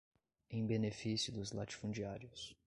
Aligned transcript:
em 0.49 0.65
benefício 0.65 1.31
dos 1.31 1.51
latifundiários 1.51 2.55